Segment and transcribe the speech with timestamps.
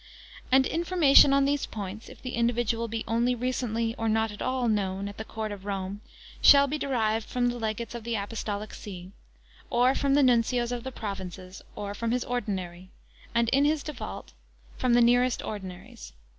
[0.51, 4.67] And information on these points, if the individual be only recently, or not at all,
[4.67, 6.01] known at the court (of Rome),
[6.41, 9.11] shall be derived from the Legates of the Apostolic See,
[9.69, 12.89] or from the Nuncios of the provinces, or from his Ordinary,
[13.35, 14.33] and in his default,
[14.75, 16.13] from the nearest Ordinaries.